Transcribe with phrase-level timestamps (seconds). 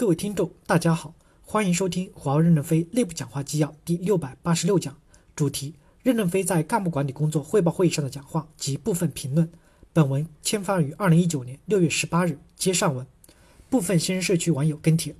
[0.00, 4.96] 各位听众，大家好，欢迎收听华为任正非内部讲话纪要第六百八十六讲，
[5.36, 9.52] 主题：任正非在干部管理工作汇报会议上的讲话及部分评论。
[9.92, 13.06] 本文签发于二零一九年六月十八日，接上文。
[13.68, 15.14] 部分新人社区网友跟帖，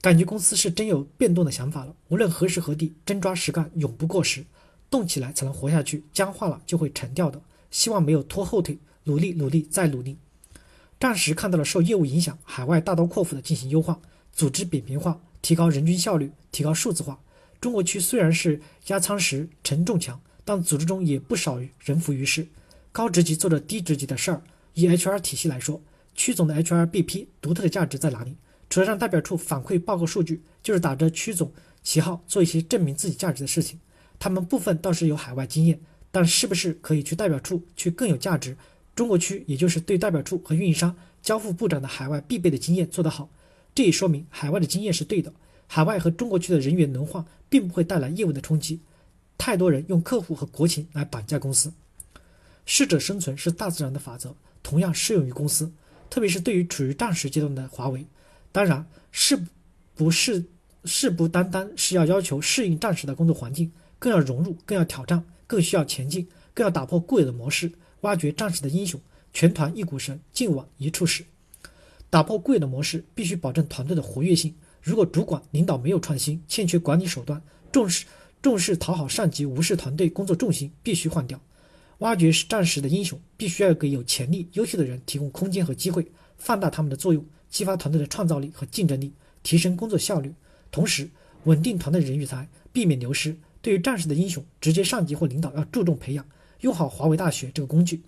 [0.00, 1.92] 感觉公司是真有变动的想法了。
[2.06, 4.46] 无论何时何地，真抓实干永不过时，
[4.88, 7.42] 动起来才能活下去，僵化了就会沉掉的。
[7.72, 10.18] 希望没有拖后腿，努力努力再努力。
[11.00, 14.00] 暂时看到了受业务影响，海外大刀阔斧的进行优化，
[14.32, 17.20] 组织扁平化，提高人均效率，提高数字化。
[17.60, 22.46] 中国区虽然是压舱石、承重墙，但组织中也不少于人浮于事，
[22.90, 24.42] 高职级做着低职级的事儿。
[24.74, 25.80] 以 HR 体系来说，
[26.14, 28.36] 区总的 HRBP 独特的价值在哪里？
[28.68, 33.78] 除了让代表处反馈报告数据，就是打着区总旗号做一些证明自己价值的事情。
[34.18, 35.80] 他们部分倒是有海外经验，
[36.10, 38.56] 但是不是可以去代表处去更有价值？
[38.98, 43.30] 中国区，也就是对代表处和运营商交付部长的海外必备的经验做得好，
[43.72, 45.32] 这也说明海外的经验是对的。
[45.68, 48.80] 海外和中国区的人员轮换并不会带来业务的冲击。
[49.38, 51.72] 太多人用客户和国情来绑架公司，
[52.66, 55.70] 适者生存是大自然的法则，同样适用于公司，
[56.10, 58.04] 特别是对于处于战时阶段的华为。
[58.50, 59.38] 当然，是
[59.94, 60.44] 不是
[60.84, 67.70] 是不单单是要要求适应战时的工作环境，更要融入，更要挑战，更需要前进，更要打破固有的模式。
[68.02, 69.00] 挖掘战士的英雄，
[69.32, 71.24] 全团一股神，劲往一处使。
[72.10, 74.54] 打破固有的模式，必须保证团队的活跃性。
[74.82, 78.06] 如果主管领导没有创新，欠缺管理手段，重视
[78.40, 81.38] 重视讨好上级，无视团队工作重心，必须换掉。
[81.98, 86.06] 挖掘战士的英雄，必须要给有潜力、优秀的人提供空间和机会，
[86.38, 90.32] 放大他们的作用，激发团队的创造力和竞争力，提升工作效率。
[90.70, 91.10] 同时，
[91.44, 93.36] 稳定团队人与才，避免流失。
[93.60, 96.24] 对于战士的英雄，直接上级或领导要注重培养。
[96.60, 98.02] 用好华为大学这个工具，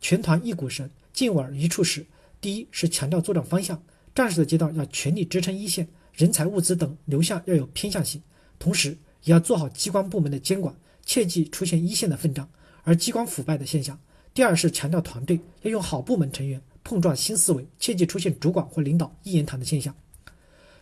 [0.00, 2.04] 全团一股绳，劲往一处使。
[2.40, 3.82] 第一是强调作战方向，
[4.14, 8.22] 战士的阶段要全力支撑一线，人才、物资等流向要有偏向性，
[8.58, 12.48] 同时也要做好机关部门的监管，切忌出现一线的奋战
[12.84, 13.98] 而机关腐败的现象。
[14.32, 19.94] 第二是强调团队要用好部门成员碰撞新思维，切忌出现主管或领导一言堂的现象。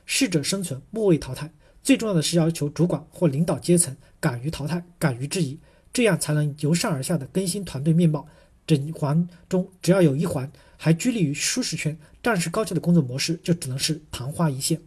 [0.04, 1.50] 适者生存，末位淘汰。
[1.82, 5.58] 最重要的是要求主管或领导阶层敢于淘汰，敢于质疑。
[5.96, 8.28] 这样才能由上而下的更新团队面貌。
[8.66, 14.78] 整环中只要有一环还拘泥于舒适圈，战士高效的工作模式就只能是昙花一现。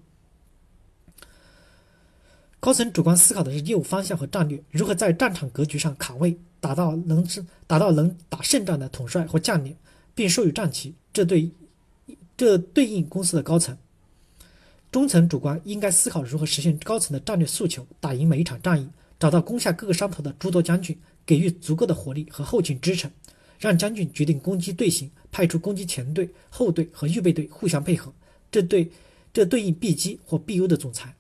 [2.60, 7.28] 高层主观思考的是业务方向和战略，如何在战场格局上卡位，打到能
[7.66, 9.76] 打到能打胜仗的统帅或将领，
[10.14, 10.94] 并授予战旗。
[11.12, 11.50] 这对
[12.38, 13.76] 这对应公司的高层。
[14.92, 18.88] 中层主观应该思考如何实现高层的战略诉求，打赢每一场战役。
[19.20, 23.12] 找到攻下各个山头的诸多将军，给予足够的火力和后勤支撑，
[23.60, 28.14] 让将军决定攻击队形，派出攻击前队、后队和预备队互相配合。
[28.50, 28.90] 这对
[29.34, 31.14] 这对应 B 机或 BU 的总裁。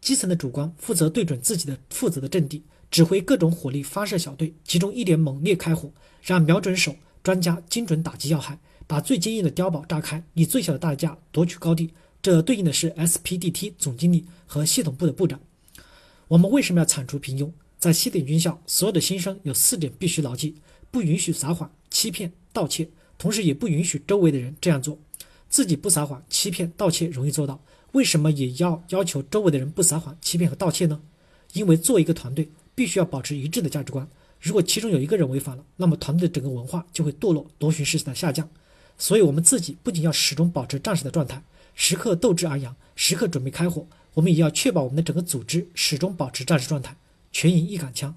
[0.00, 5.92] 基层的主官负责对准自己的负责的阵地，指挥各种火力发射小队，集中一点猛烈开火，
[6.22, 11.92] 让瞄准手专家精准打击要害，把最坚硬的碉堡炸开，以最小的代价夺取高地。
[12.20, 15.38] 这对应的是 SPDT 总经理和系统部的部长。
[16.32, 17.50] 我们为什么要铲除平庸？
[17.78, 20.54] 在西点军校，所有的新生有四点必须牢记：
[20.90, 22.88] 不允许撒谎、欺骗、盗窃，
[23.18, 24.98] 同时也不允许周围的人这样做。
[25.50, 31.02] 自己不撒谎、欺骗、盗窃容易做到，为什么也要要求周围的人不撒谎、欺骗和盗窃呢？
[31.52, 34.08] 因为做一个团队，必须要保持一致的价值观。
[34.40, 38.48] 如果其中有一个人违反了，那么团队的整个文化就会堕落，螺旋式的下降。
[38.96, 41.44] 所以，我们自己不仅要始终保持战士的状态，
[41.74, 43.86] 时刻斗志昂扬，时刻准备开火。
[44.14, 46.96] 我们也要确保我们的整个组织始终保持战士状态，
[47.30, 48.14] 全营一杆枪。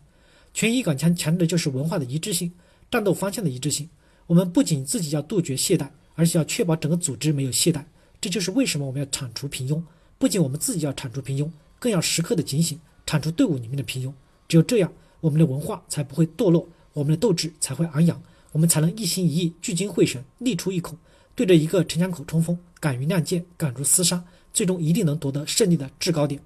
[0.54, 2.52] 全营一杆枪强调的就是文化的一致性、
[2.92, 3.90] 战斗方向的一致性。
[4.28, 7.84] 我们不仅自己要杜绝懈怠，而且要确保整个组织没有懈怠。
[8.20, 9.82] 这就是为什么我们要铲除平庸。
[10.18, 14.12] 不仅我们自己要铲除平庸，更要时刻的警醒，铲除队伍里面的平庸。
[14.48, 14.92] 只有这样，
[15.22, 20.98] 我们的文化才不会堕落，我们的斗志才会昂扬，我们才能一心一意、聚精会神、力出一孔，
[21.36, 24.24] 对着一个城墙口冲锋，敢于亮剑，敢如厮杀。
[24.56, 26.42] 最终一定能夺得胜利的制高点。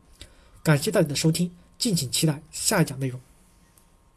[0.63, 3.17] 感谢大家的收听，敬请期待下一讲内容。